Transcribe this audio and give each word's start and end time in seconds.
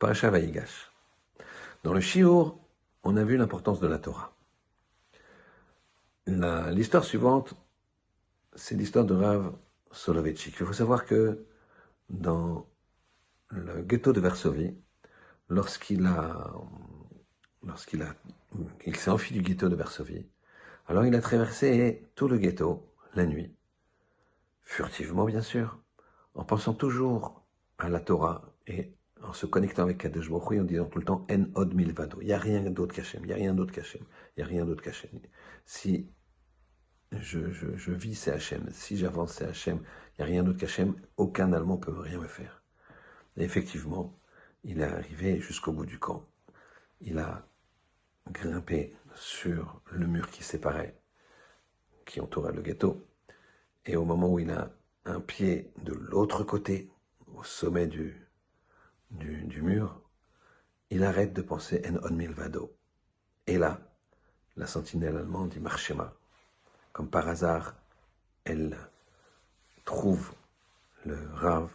Parasha 0.00 0.30
Vaïgash. 0.30 0.90
Dans 1.84 1.92
le 1.92 2.00
Shiur, 2.00 2.58
on 3.04 3.18
a 3.18 3.22
vu 3.22 3.36
l'importance 3.36 3.80
de 3.80 3.86
la 3.86 3.98
Torah. 3.98 4.34
L'histoire 6.26 7.04
suivante, 7.04 7.52
c'est 8.54 8.74
l'histoire 8.74 9.04
de 9.04 9.14
Rav 9.14 9.52
Soloveitchik. 9.92 10.56
Il 10.58 10.66
faut 10.66 10.72
savoir 10.72 11.04
que 11.04 11.44
dans 12.08 12.66
le 13.48 13.82
ghetto 13.82 14.14
de 14.14 14.20
Varsovie, 14.20 14.74
lorsqu'il 15.50 16.06
a, 16.06 16.50
lorsqu'il 17.62 18.00
a, 18.00 18.14
il 18.86 18.96
s'est 18.96 19.10
enfui 19.10 19.34
du 19.34 19.42
ghetto 19.42 19.68
de 19.68 19.76
Varsovie, 19.76 20.26
alors 20.86 21.04
il 21.04 21.14
a 21.14 21.20
traversé 21.20 22.08
tout 22.14 22.26
le 22.26 22.38
ghetto 22.38 22.90
la 23.14 23.26
nuit, 23.26 23.54
furtivement 24.62 25.26
bien 25.26 25.42
sûr, 25.42 25.78
en 26.34 26.44
pensant 26.44 26.72
toujours 26.72 27.44
à 27.76 27.90
la 27.90 28.00
Torah 28.00 28.54
et 28.66 28.94
en 29.22 29.32
se 29.32 29.46
connectant 29.46 29.82
avec 29.82 29.98
Kadesh 29.98 30.30
Baruch 30.30 30.60
en 30.60 30.64
disant 30.64 30.86
tout 30.86 30.98
le 30.98 31.04
temps 31.04 31.26
En 31.30 31.44
od 31.54 31.74
milvado. 31.74 32.20
Il 32.20 32.26
n'y 32.26 32.32
a 32.32 32.38
rien 32.38 32.70
d'autre 32.70 32.94
qu'Hachem. 32.94 33.22
Il 33.24 33.28
n'y 33.28 33.32
a 33.32 33.36
rien 33.36 33.54
d'autre 33.54 33.72
qu'Hachem. 33.72 34.02
Il 34.36 34.40
n'y 34.40 34.44
a 34.44 34.46
rien 34.46 34.64
d'autre 34.64 34.82
qu'Hachem. 34.82 35.10
Si 35.66 36.10
je, 37.12 37.92
vis, 37.92 38.14
c'est. 38.14 38.38
Si 38.72 38.96
j'avance, 38.96 39.34
c'est 39.34 39.46
Hachem. 39.46 39.76
Il 39.76 40.22
n'y 40.22 40.24
a 40.24 40.26
rien 40.26 40.42
d'autre 40.42 40.58
qu'Hachem. 40.58 40.94
Aucun 41.16 41.52
Allemand 41.52 41.76
ne 41.76 41.80
peut 41.80 41.98
rien 41.98 42.18
me 42.18 42.28
faire. 42.28 42.62
Effectivement, 43.36 44.18
il 44.64 44.80
est 44.80 44.84
arrivé 44.84 45.40
jusqu'au 45.40 45.72
bout 45.72 45.86
du 45.86 45.98
camp. 45.98 46.26
Il 47.00 47.18
a 47.18 47.46
grimpé 48.30 48.94
sur 49.14 49.80
le 49.90 50.06
mur 50.06 50.30
qui 50.30 50.42
séparait, 50.42 51.00
qui 52.04 52.20
entourait 52.20 52.52
le 52.52 52.62
ghetto. 52.62 53.06
Et 53.86 53.96
au 53.96 54.04
moment 54.04 54.28
où 54.32 54.38
il 54.38 54.50
a 54.50 54.70
un 55.06 55.20
pied 55.20 55.72
de 55.82 55.94
l'autre 55.94 56.44
côté, 56.44 56.90
au 57.34 57.42
sommet 57.42 57.86
du, 57.86 58.29
du, 59.10 59.62
mur, 59.62 60.00
il 60.90 61.04
arrête 61.04 61.32
de 61.32 61.42
penser 61.42 61.82
en 61.88 62.06
on 62.06 62.14
milvado. 62.14 62.76
Et 63.46 63.58
là, 63.58 63.80
la 64.56 64.66
sentinelle 64.66 65.16
allemande 65.16 65.50
dit 65.50 65.60
Marchema. 65.60 66.14
Comme 66.92 67.10
par 67.10 67.28
hasard, 67.28 67.76
elle 68.44 68.76
trouve 69.84 70.32
le 71.04 71.18
rave 71.34 71.72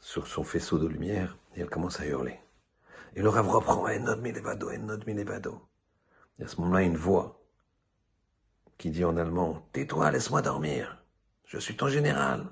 sur 0.00 0.26
son 0.26 0.44
faisceau 0.44 0.78
de 0.78 0.86
lumière 0.86 1.36
et 1.54 1.60
elle 1.60 1.70
commence 1.70 2.00
à 2.00 2.06
hurler. 2.06 2.40
Et 3.14 3.22
le 3.22 3.28
rave 3.28 3.48
reprend 3.48 3.86
En 3.86 4.06
od 4.06 4.20
milvado, 4.20 4.70
en 4.70 4.88
od 4.88 5.06
milvado. 5.06 5.68
Et 6.38 6.44
à 6.44 6.48
ce 6.48 6.60
moment-là, 6.60 6.82
une 6.82 6.96
voix 6.96 7.40
qui 8.78 8.90
dit 8.90 9.04
en 9.04 9.16
allemand 9.16 9.66
Tais-toi, 9.72 10.10
laisse-moi 10.10 10.42
dormir. 10.42 11.02
Je 11.44 11.58
suis 11.58 11.76
ton 11.76 11.88
général. 11.88 12.46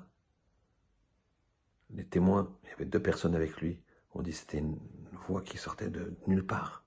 Les 1.91 2.05
témoins, 2.05 2.51
il 2.63 2.69
y 2.69 2.73
avait 2.73 2.85
deux 2.85 3.01
personnes 3.01 3.35
avec 3.35 3.57
lui, 3.61 3.79
on 4.15 4.21
dit 4.21 4.31
que 4.31 4.37
c'était 4.37 4.57
une 4.59 4.79
voix 5.27 5.41
qui 5.41 5.57
sortait 5.57 5.89
de 5.89 6.15
nulle 6.25 6.45
part. 6.45 6.83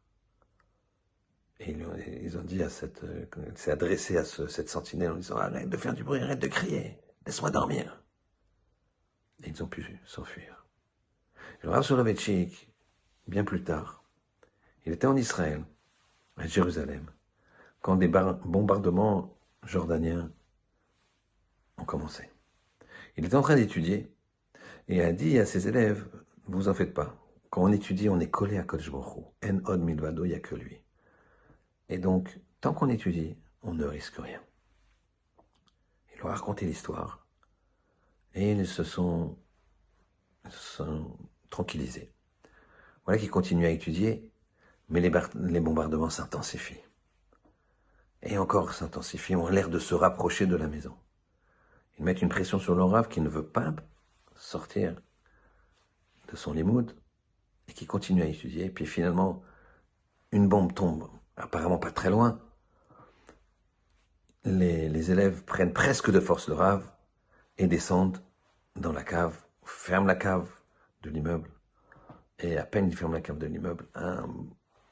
Et 1.61 1.77
ils 2.23 2.39
ont 2.39 2.43
dit 2.43 2.63
à 2.63 2.71
cette, 2.71 3.05
s'est 3.57 3.71
adressé 3.71 4.17
à 4.17 4.25
cette 4.25 4.69
sentinelle 4.69 5.13
en 5.13 5.17
disant 5.17 5.37
arrête 5.37 5.69
de 5.69 5.77
faire 5.77 5.93
du 5.93 6.05
bruit, 6.05 6.21
arrête 6.21 6.39
de 6.39 6.47
crier, 6.47 6.99
laisse-moi 7.27 7.51
dormir. 7.51 8.03
Et 9.43 9.49
ils 9.49 9.63
ont 9.63 9.67
pu 9.67 10.01
s'enfuir. 10.07 10.67
Le 11.63 11.71
Rav 11.71 11.83
Soloveitchik, 11.83 12.73
bien 13.27 13.45
plus 13.45 13.63
tard, 13.65 14.05
il 14.87 14.93
était 14.93 15.07
en 15.07 15.17
Israël, 15.17 15.65
à 16.37 16.47
Jérusalem, 16.47 17.11
quand 17.81 17.97
des 17.97 18.09
bombardements 18.09 19.37
jordaniens 19.65 20.31
ont 21.77 21.85
commencé. 21.85 22.31
Il 23.17 23.25
était 23.25 23.35
en 23.35 23.43
train 23.43 23.57
d'étudier 23.57 24.15
et 24.87 25.03
a 25.03 25.13
dit 25.13 25.39
à 25.41 25.45
ses 25.45 25.67
élèves 25.67 26.09
vous 26.49 26.69
en 26.69 26.75
faites 26.75 26.95
pas. 26.95 27.15
Quand 27.51 27.63
on 27.63 27.73
étudie, 27.73 28.09
on 28.09 28.21
est 28.21 28.31
collé 28.31 28.59
à 28.59 28.63
Kodesh 28.63 28.91
En 28.91 29.33
od 29.65 29.81
milvado, 29.81 30.25
il 30.25 30.29
n'y 30.29 30.35
a 30.35 30.41
que 30.41 30.55
lui. 30.55 30.83
Et 31.89 31.99
donc, 31.99 32.41
tant 32.61 32.75
qu'on 32.75 32.89
étudie, 32.89 33.37
on 33.63 33.75
ne 33.75 33.85
risque 33.85 34.17
rien. 34.17 34.41
Il 36.13 36.19
leur 36.19 36.29
a 36.29 36.35
raconté 36.35 36.67
l'histoire. 36.67 37.27
Et 38.35 38.53
ils 38.53 38.67
se 38.67 38.85
sont, 38.85 39.39
sont 40.51 41.17
tranquillisés. 41.51 42.13
Voilà 43.05 43.19
qu'ils 43.19 43.31
continuent 43.31 43.67
à 43.67 43.71
étudier, 43.71 44.31
mais 44.89 45.01
les, 45.01 45.61
bombardements 45.61 46.11
s'intensifient. 46.11 46.83
Et 48.23 48.37
encore 48.37 48.75
s'intensifient, 48.75 49.37
ont 49.37 49.49
l'air 49.49 49.71
de 49.71 49.79
se 49.79 49.95
rapprocher 49.95 50.47
de 50.47 50.57
la 50.57 50.67
maison. 50.67 50.95
Ils 51.99 52.05
mettent 52.05 52.23
une 52.23 52.29
pression 52.29 52.59
sur 52.59 52.75
l'orave 52.75 53.09
qui 53.09 53.21
ne 53.21 53.29
veut 53.29 53.47
pas 53.47 53.75
sortir 54.35 55.01
de 56.29 56.37
son 56.37 56.53
limoud 56.53 56.95
et 57.69 57.73
qui 57.73 57.87
continue 57.87 58.23
à 58.23 58.27
étudier. 58.27 58.71
Puis 58.71 58.87
finalement, 58.87 59.43
une 60.33 60.49
bombe 60.49 60.75
tombe, 60.75 61.09
apparemment 61.37 61.79
pas 61.79 61.91
très 61.91 62.11
loin. 62.11 62.41
Les, 64.45 65.11
élèves 65.11 65.45
prennent 65.45 65.73
presque 65.73 66.11
de 66.11 66.21
force 66.21 66.49
le 66.49 66.55
rave 66.55 66.91
et 67.59 67.67
descendent 67.67 68.23
dans 68.77 68.93
la 68.93 69.03
cave, 69.03 69.37
ferment 69.65 70.07
la 70.07 70.15
cave 70.15 70.49
de 71.03 71.11
l'immeuble. 71.11 71.51
Et 72.39 72.57
à 72.57 72.65
peine 72.65 72.89
ils 72.89 72.97
ferment 72.97 73.15
la 73.15 73.21
cave 73.21 73.39
de 73.39 73.47
l'immeuble, 73.47 73.87
un 73.95 74.27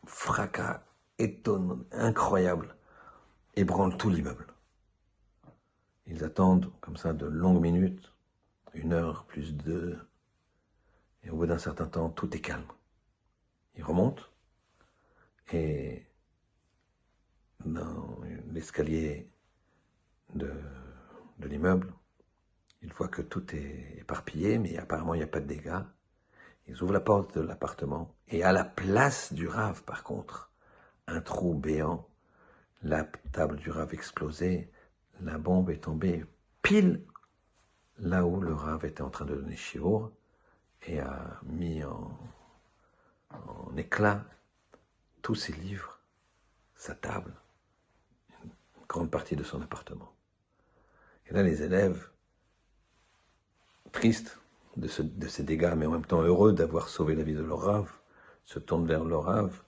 fracas 0.04 0.82
étonnant, 1.18 1.78
incroyable, 1.92 2.74
ébranle 3.54 3.97
tout 3.97 4.10
l'immeuble. 4.10 4.47
Ils 6.06 6.24
attendent 6.24 6.70
comme 6.80 6.97
ça 6.97 7.12
de 7.12 7.26
longues 7.26 7.60
minutes, 7.60 8.12
une 8.74 8.92
heure 8.92 9.24
plus 9.24 9.54
deux, 9.54 9.98
et 11.26 11.31
au 11.31 11.37
bout 11.37 11.47
d'un 11.47 11.59
certain 11.59 11.87
temps, 11.87 12.09
tout 12.09 12.34
est 12.37 12.41
calme. 12.41 12.66
Il 13.75 13.82
remonte. 13.82 14.31
Et 15.53 16.06
dans 17.64 18.20
l'escalier 18.53 19.28
de, 20.34 20.53
l'immeuble, 21.41 21.92
il 22.82 22.92
voit 22.92 23.09
que 23.09 23.22
tout 23.22 23.54
est 23.54 23.98
éparpillé, 23.98 24.59
mais 24.59 24.78
apparemment 24.78 25.15
il 25.15 25.19
n'y 25.19 25.25
a 25.25 25.28
pas 25.28 25.41
de 25.41 25.47
dégâts. 25.47 25.82
Ils 26.69 26.81
ouvrent 26.82 26.92
la 26.92 27.00
porte 27.00 27.36
de 27.36 27.41
l'appartement. 27.41 28.15
Et 28.28 28.44
à 28.44 28.53
la 28.53 28.65
place 28.65 29.32
du 29.32 29.48
rave, 29.48 29.82
par 29.84 30.04
contre, 30.04 30.50
un 31.09 31.20
trou 31.20 31.54
béant, 31.54 32.09
la 32.82 33.04
table 33.32 33.56
du 33.56 33.70
rave 33.70 33.94
explosée, 33.94 34.70
la 35.20 35.38
bombe 35.38 35.70
est 35.70 35.84
tombée 35.84 36.25
pile 36.62 37.04
là 37.98 38.26
où 38.26 38.41
le 38.41 38.53
rave 38.53 38.84
était 38.84 39.03
en 39.03 39.10
train 39.10 39.25
de 39.25 39.34
donner 39.34 39.56
chiour 39.56 40.12
et 40.86 41.00
a 41.00 41.41
mis 41.44 41.82
en, 41.84 42.19
éclat 43.76 44.24
tous 45.20 45.34
ses 45.34 45.52
livres, 45.52 46.00
sa 46.74 46.94
table, 46.94 47.34
une 48.42 48.50
grande 48.88 49.10
partie 49.10 49.36
de 49.36 49.42
son 49.42 49.60
appartement. 49.60 50.12
Et 51.26 51.34
là, 51.34 51.42
les 51.42 51.62
élèves, 51.62 52.08
tristes 53.92 54.38
de, 54.76 54.88
ces 54.88 55.42
dégâts, 55.42 55.74
mais 55.76 55.86
en 55.86 55.91
même 55.91 56.06
temps 56.06 56.22
heureux 56.22 56.52
d'avoir 56.52 56.88
sauvé 56.88 57.14
la 57.14 57.24
vie 57.24 57.34
de 57.34 57.42
leur 57.42 57.60
rave, 57.60 57.92
se 58.44 58.58
tournent 58.58 58.86
vers 58.86 59.04
leur 59.04 59.24
rave 59.24 59.62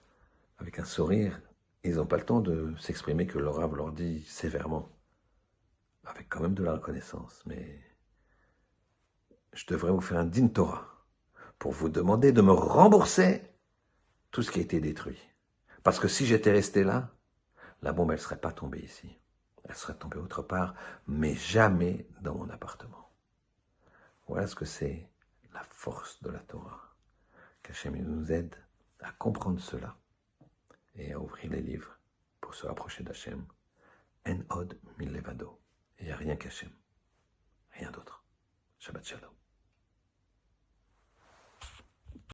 avec 0.58 0.78
un 0.78 0.84
sourire. 0.84 1.40
Ils 1.84 1.96
n'ont 1.96 2.06
pas 2.06 2.16
le 2.16 2.24
temps 2.24 2.40
de 2.40 2.74
s'exprimer 2.78 3.26
que 3.26 3.38
leur 3.38 3.56
rave 3.56 3.74
leur 3.74 3.92
dit 3.92 4.22
sévèrement, 4.22 4.88
avec 6.04 6.28
quand 6.28 6.40
même 6.40 6.54
de 6.54 6.64
la 6.64 6.74
reconnaissance, 6.74 7.42
mais 7.46 7.80
je 9.52 9.66
devrais 9.66 9.90
vous 9.90 10.00
faire 10.00 10.18
un 10.18 10.24
din 10.24 10.48
Torah 10.48 10.97
pour 11.58 11.72
vous 11.72 11.88
demander 11.88 12.32
de 12.32 12.42
me 12.42 12.52
rembourser 12.52 13.42
tout 14.30 14.42
ce 14.42 14.50
qui 14.50 14.60
a 14.60 14.62
été 14.62 14.80
détruit. 14.80 15.20
Parce 15.82 15.98
que 15.98 16.08
si 16.08 16.26
j'étais 16.26 16.52
resté 16.52 16.84
là, 16.84 17.10
la 17.82 17.92
bombe, 17.92 18.10
elle 18.10 18.18
ne 18.18 18.22
serait 18.22 18.40
pas 18.40 18.52
tombée 18.52 18.80
ici. 18.80 19.18
Elle 19.64 19.74
serait 19.74 19.94
tombée 19.94 20.18
autre 20.18 20.42
part, 20.42 20.74
mais 21.06 21.34
jamais 21.34 22.06
dans 22.20 22.34
mon 22.34 22.48
appartement. 22.50 23.10
Voilà 24.26 24.46
ce 24.46 24.54
que 24.54 24.64
c'est 24.64 25.08
la 25.52 25.62
force 25.70 26.22
de 26.22 26.30
la 26.30 26.40
Torah. 26.40 26.94
Qu'Hachem 27.62 27.96
nous 27.96 28.32
aide 28.32 28.54
à 29.00 29.12
comprendre 29.12 29.60
cela 29.60 29.96
et 30.94 31.12
à 31.12 31.20
ouvrir 31.20 31.50
les 31.52 31.62
livres 31.62 31.98
pour 32.40 32.54
se 32.54 32.66
rapprocher 32.66 33.04
d'Hachem. 33.04 33.44
En 34.26 34.40
od 34.50 34.78
mil 34.98 35.12
levado. 35.12 35.58
Il 35.98 36.06
n'y 36.06 36.12
a 36.12 36.16
rien 36.16 36.36
qu'Hachem. 36.36 36.70
Rien 37.72 37.90
d'autre. 37.90 38.24
Shabbat 38.78 39.04
Shalom. 39.04 39.37